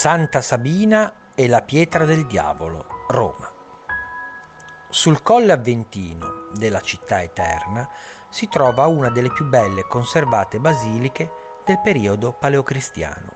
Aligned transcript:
Santa 0.00 0.40
Sabina 0.40 1.12
e 1.34 1.46
la 1.46 1.60
pietra 1.60 2.06
del 2.06 2.26
diavolo, 2.26 3.04
Roma. 3.08 3.52
Sul 4.88 5.20
colle 5.20 5.52
avventino 5.52 6.48
della 6.54 6.80
città 6.80 7.20
eterna 7.20 7.86
si 8.30 8.48
trova 8.48 8.86
una 8.86 9.10
delle 9.10 9.30
più 9.30 9.44
belle 9.44 9.82
conservate 9.82 10.58
basiliche 10.58 11.30
del 11.66 11.80
periodo 11.82 12.32
paleocristiano. 12.32 13.30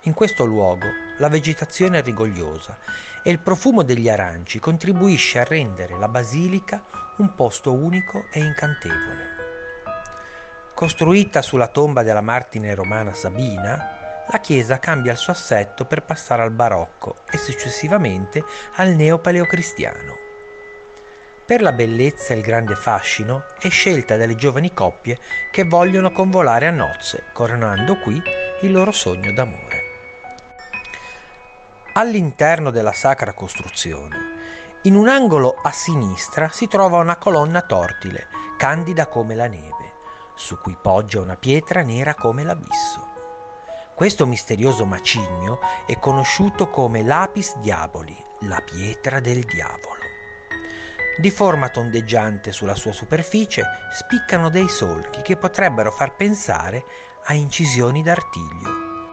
In 0.00 0.12
questo 0.12 0.44
luogo 0.44 0.86
la 1.18 1.28
vegetazione 1.28 1.98
è 1.98 2.02
rigogliosa 2.02 2.76
e 3.22 3.30
il 3.30 3.38
profumo 3.38 3.84
degli 3.84 4.08
aranci 4.08 4.58
contribuisce 4.58 5.38
a 5.38 5.44
rendere 5.44 5.96
la 5.96 6.08
basilica 6.08 6.82
un 7.18 7.32
posto 7.36 7.72
unico 7.72 8.26
e 8.32 8.40
incantevole. 8.40 9.28
Costruita 10.74 11.42
sulla 11.42 11.68
tomba 11.68 12.02
della 12.02 12.22
martire 12.22 12.74
romana 12.74 13.14
Sabina, 13.14 13.99
la 14.30 14.38
chiesa 14.38 14.78
cambia 14.78 15.12
il 15.12 15.18
suo 15.18 15.32
assetto 15.32 15.86
per 15.86 16.04
passare 16.04 16.42
al 16.42 16.52
barocco 16.52 17.16
e 17.28 17.36
successivamente 17.36 18.44
al 18.76 18.90
neopaleocristiano. 18.90 20.28
Per 21.44 21.60
la 21.60 21.72
bellezza 21.72 22.32
e 22.32 22.36
il 22.36 22.42
grande 22.42 22.76
fascino 22.76 23.46
è 23.58 23.68
scelta 23.68 24.16
dalle 24.16 24.36
giovani 24.36 24.72
coppie 24.72 25.18
che 25.50 25.64
vogliono 25.64 26.12
convolare 26.12 26.68
a 26.68 26.70
nozze, 26.70 27.24
coronando 27.32 27.98
qui 27.98 28.22
il 28.62 28.70
loro 28.70 28.92
sogno 28.92 29.32
d'amore. 29.32 29.88
All'interno 31.94 32.70
della 32.70 32.92
sacra 32.92 33.32
costruzione, 33.32 34.16
in 34.82 34.94
un 34.94 35.08
angolo 35.08 35.56
a 35.60 35.72
sinistra 35.72 36.50
si 36.50 36.68
trova 36.68 36.98
una 36.98 37.16
colonna 37.16 37.62
tortile, 37.62 38.28
candida 38.56 39.08
come 39.08 39.34
la 39.34 39.48
neve, 39.48 39.94
su 40.34 40.56
cui 40.60 40.78
poggia 40.80 41.20
una 41.20 41.36
pietra 41.36 41.82
nera 41.82 42.14
come 42.14 42.44
l'abisso. 42.44 42.89
Questo 44.00 44.26
misterioso 44.26 44.86
macigno 44.86 45.58
è 45.86 45.98
conosciuto 45.98 46.68
come 46.68 47.02
lapis 47.02 47.58
diaboli, 47.58 48.16
la 48.48 48.62
pietra 48.62 49.20
del 49.20 49.44
diavolo. 49.44 50.00
Di 51.18 51.30
forma 51.30 51.68
tondeggiante 51.68 52.50
sulla 52.50 52.76
sua 52.76 52.92
superficie 52.92 53.62
spiccano 53.92 54.48
dei 54.48 54.70
solchi 54.70 55.20
che 55.20 55.36
potrebbero 55.36 55.92
far 55.92 56.16
pensare 56.16 56.82
a 57.24 57.34
incisioni 57.34 58.02
d'artiglio. 58.02 59.10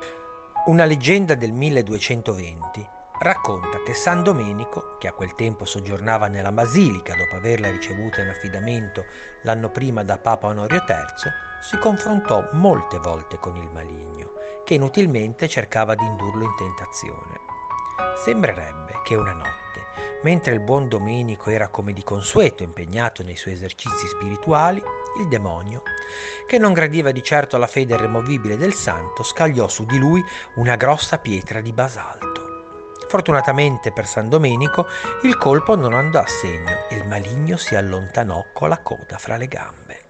Una 0.67 0.85
leggenda 0.85 1.35
del 1.35 1.51
1220 1.51 2.89
racconta 3.19 3.81
che 3.83 3.93
San 3.93 4.23
Domenico, 4.23 4.97
che 4.97 5.07
a 5.07 5.13
quel 5.13 5.33
tempo 5.33 5.65
soggiornava 5.65 6.27
nella 6.27 6.51
basilica 6.51 7.15
dopo 7.15 7.35
averla 7.35 7.71
ricevuta 7.71 8.21
in 8.21 8.29
affidamento 8.29 9.05
l'anno 9.43 9.69
prima 9.69 10.03
da 10.03 10.17
Papa 10.17 10.47
Onorio 10.47 10.83
III, 10.87 11.05
si 11.61 11.77
confrontò 11.77 12.43
molte 12.53 12.99
volte 12.99 13.37
con 13.37 13.55
il 13.55 13.69
maligno, 13.71 14.33
che 14.63 14.75
inutilmente 14.75 15.47
cercava 15.47 15.95
di 15.95 16.05
indurlo 16.05 16.43
in 16.43 16.55
tentazione. 16.55 17.39
Sembrerebbe 18.23 19.01
che 19.03 19.15
una 19.15 19.33
notte, 19.33 19.85
mentre 20.23 20.53
il 20.53 20.59
buon 20.59 20.87
Domenico 20.87 21.49
era 21.49 21.69
come 21.69 21.93
di 21.93 22.03
consueto 22.03 22.63
impegnato 22.63 23.23
nei 23.23 23.35
suoi 23.35 23.53
esercizi 23.53 24.07
spirituali, 24.07 24.83
il 25.19 25.27
demonio, 25.27 25.81
che 26.45 26.59
non 26.59 26.73
gradiva 26.73 27.11
di 27.11 27.23
certo 27.23 27.57
la 27.57 27.67
fede 27.67 27.95
irremovibile 27.95 28.57
del 28.57 28.73
santo, 28.73 29.23
scagliò 29.23 29.67
su 29.67 29.85
di 29.85 29.97
lui 29.97 30.23
una 30.55 30.75
grossa 30.75 31.17
pietra 31.17 31.61
di 31.61 31.73
basalto. 31.73 32.46
Fortunatamente 33.07 33.93
per 33.93 34.05
San 34.05 34.27
Domenico 34.27 34.85
il 35.23 35.37
colpo 35.37 35.75
non 35.75 35.93
andò 35.93 36.19
a 36.19 36.27
segno 36.27 36.87
e 36.89 36.95
il 36.97 37.07
maligno 37.07 37.55
si 37.55 37.75
allontanò 37.75 38.47
con 38.53 38.69
la 38.69 38.79
coda 38.79 39.17
fra 39.17 39.37
le 39.37 39.47
gambe. 39.47 40.01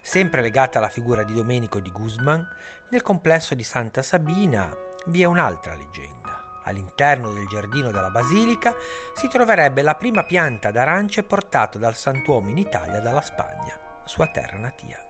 Sempre 0.00 0.40
legata 0.40 0.78
alla 0.78 0.88
figura 0.88 1.22
di 1.22 1.34
Domenico 1.34 1.80
di 1.80 1.90
Guzman, 1.90 2.48
nel 2.88 3.02
complesso 3.02 3.54
di 3.54 3.62
Santa 3.62 4.00
Sabina 4.00 4.74
vi 5.06 5.20
è 5.20 5.26
un'altra 5.26 5.74
leggenda. 5.74 6.62
All'interno 6.64 7.32
del 7.32 7.46
giardino 7.46 7.90
della 7.90 8.10
basilica 8.10 8.74
si 9.14 9.28
troverebbe 9.28 9.82
la 9.82 9.94
prima 9.94 10.24
pianta 10.24 10.70
d'arance 10.70 11.22
portata 11.24 11.78
dal 11.78 11.94
santuomo 11.94 12.48
in 12.48 12.56
Italia 12.56 13.00
dalla 13.00 13.20
Spagna, 13.20 14.00
sua 14.04 14.28
terra 14.28 14.56
natia. 14.56 15.06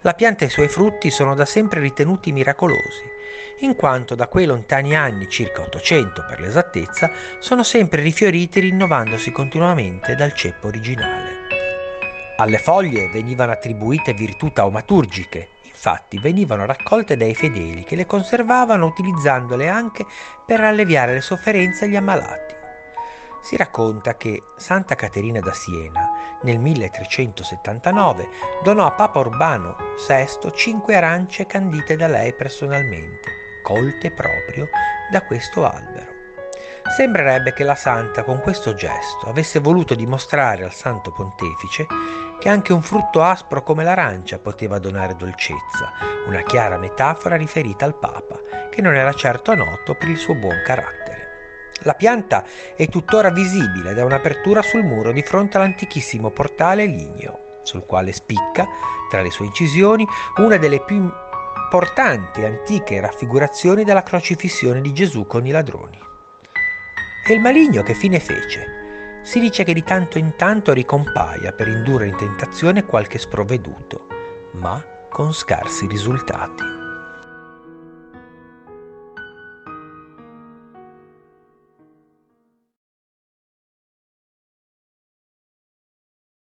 La 0.00 0.14
pianta 0.14 0.42
e 0.42 0.48
i 0.48 0.50
suoi 0.50 0.68
frutti 0.68 1.12
sono 1.12 1.36
da 1.36 1.44
sempre 1.44 1.78
ritenuti 1.78 2.32
miracolosi, 2.32 3.04
in 3.64 3.76
quanto 3.76 4.14
da 4.14 4.28
quei 4.28 4.46
lontani 4.46 4.94
anni, 4.94 5.28
circa 5.28 5.62
800 5.62 6.24
per 6.26 6.40
l'esattezza, 6.40 7.10
sono 7.38 7.62
sempre 7.62 8.02
rifioriti 8.02 8.60
rinnovandosi 8.60 9.30
continuamente 9.30 10.14
dal 10.14 10.34
ceppo 10.34 10.66
originale. 10.66 11.40
Alle 12.36 12.58
foglie 12.58 13.08
venivano 13.08 13.52
attribuite 13.52 14.14
virtù 14.14 14.50
taumaturgiche, 14.50 15.50
infatti 15.62 16.18
venivano 16.18 16.66
raccolte 16.66 17.16
dai 17.16 17.34
fedeli 17.34 17.84
che 17.84 17.94
le 17.94 18.06
conservavano 18.06 18.86
utilizzandole 18.86 19.68
anche 19.68 20.04
per 20.44 20.60
alleviare 20.60 21.14
le 21.14 21.20
sofferenze 21.20 21.84
agli 21.84 21.96
ammalati. 21.96 22.54
Si 23.42 23.56
racconta 23.56 24.16
che 24.16 24.40
Santa 24.56 24.94
Caterina 24.94 25.40
da 25.40 25.52
Siena 25.52 26.38
nel 26.42 26.58
1379 26.58 28.28
donò 28.62 28.86
a 28.86 28.92
Papa 28.92 29.18
Urbano 29.18 29.76
VI 30.06 30.50
cinque 30.52 30.94
arance 30.94 31.46
candite 31.46 31.96
da 31.96 32.06
lei 32.06 32.32
personalmente, 32.34 33.41
colte 33.62 34.10
proprio 34.10 34.68
da 35.10 35.22
questo 35.22 35.64
albero. 35.64 36.10
Sembrerebbe 36.96 37.52
che 37.52 37.64
la 37.64 37.74
santa 37.74 38.24
con 38.24 38.40
questo 38.40 38.74
gesto 38.74 39.26
avesse 39.26 39.60
voluto 39.60 39.94
dimostrare 39.94 40.64
al 40.64 40.72
santo 40.72 41.10
pontefice 41.10 41.86
che 42.38 42.48
anche 42.48 42.72
un 42.72 42.82
frutto 42.82 43.22
aspro 43.22 43.62
come 43.62 43.84
l'arancia 43.84 44.40
poteva 44.40 44.78
donare 44.78 45.14
dolcezza, 45.14 45.92
una 46.26 46.42
chiara 46.42 46.76
metafora 46.76 47.36
riferita 47.36 47.84
al 47.84 47.96
Papa, 47.96 48.40
che 48.68 48.82
non 48.82 48.94
era 48.94 49.12
certo 49.12 49.54
noto 49.54 49.94
per 49.94 50.08
il 50.08 50.18
suo 50.18 50.34
buon 50.34 50.60
carattere. 50.64 51.28
La 51.84 51.94
pianta 51.94 52.44
è 52.76 52.88
tuttora 52.88 53.30
visibile 53.30 53.94
da 53.94 54.04
un'apertura 54.04 54.60
sul 54.60 54.82
muro 54.82 55.12
di 55.12 55.22
fronte 55.22 55.56
all'antichissimo 55.56 56.30
portale 56.30 56.84
ligneo, 56.84 57.60
sul 57.62 57.86
quale 57.86 58.12
spicca, 58.12 58.66
tra 59.08 59.22
le 59.22 59.30
sue 59.30 59.46
incisioni, 59.46 60.06
una 60.36 60.56
delle 60.58 60.80
più 60.80 61.10
importanti 61.72 62.44
antiche 62.44 63.00
raffigurazioni 63.00 63.82
della 63.82 64.02
crocifissione 64.02 64.82
di 64.82 64.92
Gesù 64.92 65.26
con 65.26 65.46
i 65.46 65.50
ladroni. 65.50 65.98
E 67.26 67.32
il 67.32 67.40
maligno 67.40 67.82
che 67.82 67.94
fine 67.94 68.20
fece? 68.20 69.20
Si 69.22 69.40
dice 69.40 69.64
che 69.64 69.72
di 69.72 69.82
tanto 69.82 70.18
in 70.18 70.34
tanto 70.36 70.74
ricompaia 70.74 71.52
per 71.52 71.68
indurre 71.68 72.08
in 72.08 72.16
tentazione 72.16 72.84
qualche 72.84 73.16
sprovveduto, 73.16 74.06
ma 74.52 74.84
con 75.08 75.32
scarsi 75.32 75.86
risultati. 75.86 76.81